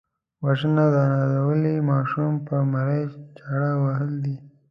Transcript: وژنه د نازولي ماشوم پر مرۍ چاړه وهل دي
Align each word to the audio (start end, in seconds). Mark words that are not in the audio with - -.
وژنه 0.45 0.85
د 0.93 0.95
نازولي 1.13 1.75
ماشوم 1.89 2.33
پر 2.45 2.59
مرۍ 2.71 3.03
چاړه 3.37 3.71
وهل 3.83 4.11
دي 4.23 4.35